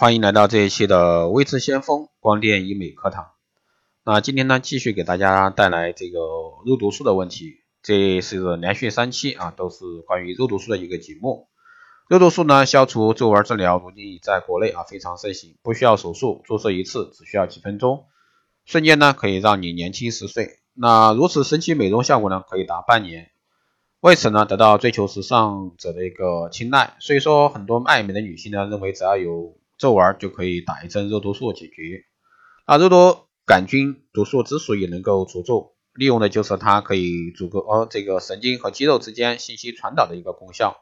[0.00, 3.32] 欢迎来到这一期的微智先锋光电医美课堂。
[4.02, 6.18] 那今天呢，继续给大家带来这个
[6.64, 7.56] 肉毒素的问题。
[7.82, 11.48] 这是连续三期啊，都是关于肉毒素的一个节目。
[12.08, 18.06] 肉毒素呢，消除皱纹治疗，如今在国内啊非常盛行，不需要手术，注射一次只需要几分钟，
[18.64, 20.60] 瞬间呢可以让你年轻十岁。
[20.72, 23.28] 那如此神奇美容效果呢，可以达半年。
[24.00, 26.96] 为此呢，得到追求时尚者的一个青睐。
[27.00, 32.04] 所以说，很多爱美的女性呢，认为只要有皱纹就可以打一针肉毒素解决。
[32.66, 40.76] 啊，肉毒杆菌毒素之所以能够除皱，利用的就是它可以阻隔呃这个神经和肌肉之间信息传导的一个功效。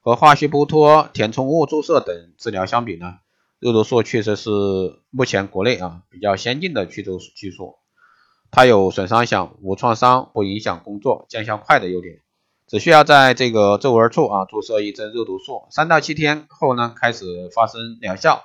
[0.00, 3.16] 和化学剥脱、填充物注射等治疗相比呢，
[3.58, 4.50] 肉毒素确实是
[5.10, 7.74] 目前国内啊比较先进的去皱技术。
[8.50, 12.22] 它有损伤小、无创伤、不影响工作、见效快的优点。
[12.66, 17.24] 只需要在这个皱纹处啊注射一针肉毒素，三到七天后呢开始
[17.54, 18.44] 发生疗效，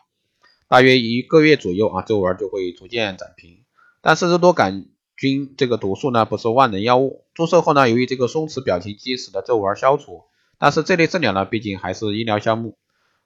[0.73, 3.59] 大约一个月左右啊皱纹就会逐渐展平。
[4.01, 10.23] 但是肉毒杆菌这个毒素呢不是万能药物，注射后呢由于这个松弛表情肌使得皱纹消除，
[10.57, 12.75] 但是这类治疗呢毕竟还是医疗项目，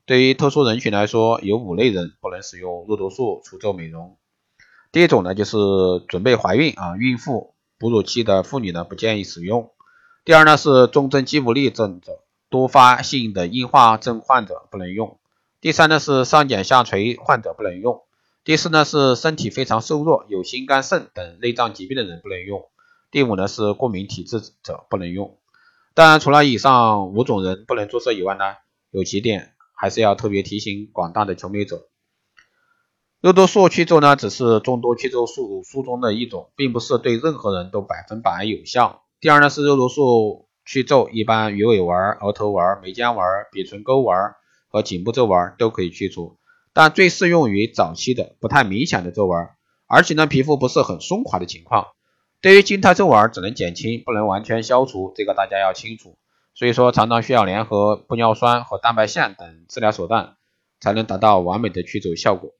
[0.06, 4.18] 对于特殊人群来说，有五类人不能使用肉毒素除皱美容。
[4.92, 5.56] 第一种呢就是
[6.10, 9.72] 准备怀孕啊孕妇、哺乳期的妇女呢不建议使用。
[10.26, 15.18] 第二呢是重症肌无力症者、多发性的硬化症患者不能用。
[15.60, 18.04] 第三呢是上睑下垂患者不能用。
[18.44, 22.70] 第四呢是身体非常瘦弱、有心肝肾等内脏疾病的人不能用。
[23.12, 25.38] 第五呢是过敏体质者不能用。
[25.94, 28.44] 当然，除了以上五种人不能注射以外呢，
[28.92, 31.88] 有几点还是要特别提醒广大的求美者：
[33.20, 39.02] 肉毒素去皱呢只是众多去皱术术中的一种，并不是对任何人都百分百有效。
[39.20, 44.16] 第二呢是肉毒素去皱，一般鱼尾纹、额头纹、眉间纹、鼻唇沟纹
[44.68, 46.38] 和颈部皱纹都可以去除，
[46.74, 49.50] 但最适用于早期的不太明显的皱纹，
[49.88, 51.88] 而且呢皮肤不是很松垮的情况。
[52.42, 56.18] 对于静态皱纹只能减轻，不能完全消除，这个大家要清楚。
[56.54, 60.38] 所以说常常需要联合玻尿酸和蛋白线等治疗手段，
[60.80, 62.52] 才能达到完美的去皱效果。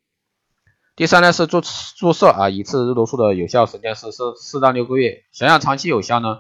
[0.96, 1.62] 第三呢是注
[1.96, 6.40] 注射啊，一次肉毒素的有效时间是四四到六个月，想要长期有效呢，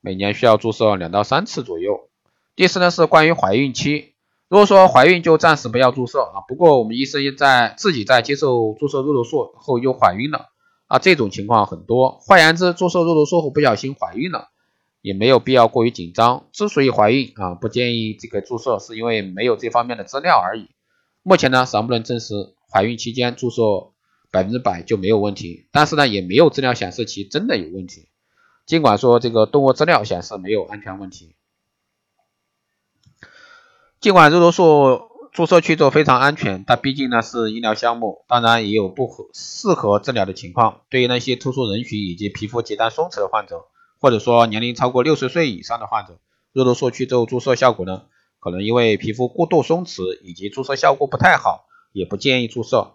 [0.00, 2.08] 每年需要注射两到三次左右。
[2.56, 4.11] 第四呢是关于怀孕期，
[4.52, 10.50] 如果说怀孕就暂时不要注射啊，不过我们医生在自己在接受注射肉毒素后又怀孕了
[10.88, 12.18] 啊，这种情况很多。
[12.20, 14.50] 换言之，注射肉毒素后不小心怀孕了，
[15.00, 16.48] 也没有必要过于紧张。
[16.52, 20.68] 之所以怀孕啊不建议这个注射，是因为没有这方面的资料而已。
[21.22, 22.34] 目前呢尚不能证实。
[22.70, 23.62] 怀孕期间注射
[24.30, 28.10] 百分之百就没有问题，但是呢也没有资料显示其真的有问题。
[28.66, 31.36] 尽管说这个动物资料显示没有安全问题，
[34.02, 40.80] 尽管肉毒素注射去皱非常安全，但毕竟呢是医疗项目，当然也有不合适合治疗的情况。
[40.90, 43.66] 对于那些特殊人群以及皮肤极端松弛的患者，
[44.00, 46.18] 或者说年龄超过六十岁以上的患者，
[46.52, 48.02] 肉毒素去皱注射效果呢
[48.40, 51.66] 可能因为皮肤过度松弛以及注射效果不太好。
[51.92, 52.94] 也不建议注射，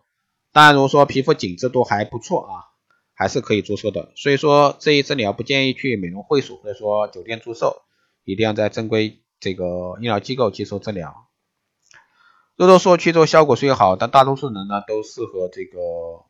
[0.51, 2.53] 当然如果说皮肤紧致度还不错啊，
[3.13, 4.11] 还是可以注射的。
[4.15, 7.83] 所以说这一治疗不建议去美容会所或者说酒店注射，
[8.23, 11.27] 一定要在正规这个医疗机构接受治疗。
[12.55, 15.79] 肉毒素去皱效果虽好，但大多数人呢都适合这个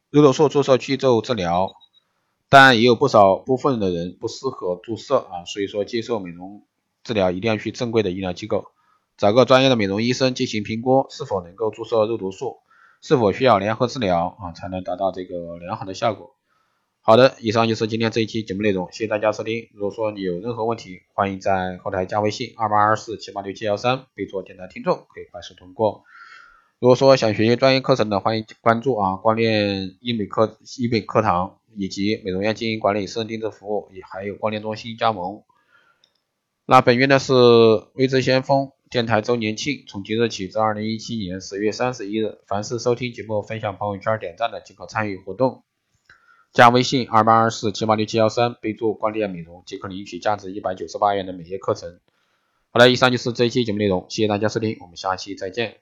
[0.09, 1.73] 肉毒素注射去皱治疗，
[2.49, 5.45] 但也有不少部分的人不适合注射啊。
[5.45, 6.63] 所以说接受美容
[7.03, 8.65] 治疗一定要去正规的医疗机构。
[9.15, 12.57] 找个专业的美容医生进行评估，是否能够注射肉毒素，
[13.01, 16.36] 是否需要联合治疗啊，才能达到这个良好的效果。
[17.09, 19.69] 好的，以上就是今天这一期节目内容，谢谢大家收听。
[19.73, 26.03] 如果说你有任何问题，欢迎在后台加微信二八二四七八六七幺三，备注“电台听众”，可以快速通过。
[26.79, 35.43] 如果说想学习专业课程的，欢迎关注啊光电医美课医美课堂，以及美容院经营管理、私人定制服务，也还有光电中心加盟。
[36.65, 37.31] 那本月呢是
[37.93, 38.73] 微知先锋。
[38.89, 45.63] 电台周年庆从即日起至二零一七年十月三十一日，凡是收听节目、分享朋友圈、点赞的，即可参与活动。
[46.53, 51.99] 加微信二八二四七八六七幺三，备注“光电美容”，即可领取价值一百九十八元的美业课程。
[52.71, 55.77] 好了，以上就是这一期节目内容，谢谢大家收听，我们下期再见。